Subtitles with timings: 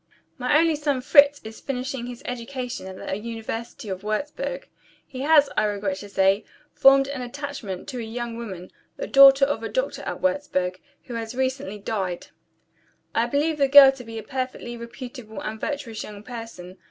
[0.39, 4.67] "My only son Fritz is finishing his education at the university of Wurzburg.
[5.05, 6.43] He has, I regret to say,
[6.73, 11.13] formed an attachment to a young woman, the daughter of a doctor at Wurzburg, who
[11.13, 12.29] has recently died.
[13.13, 16.79] I believe the girl to be a perfectly reputable and virtuous young person.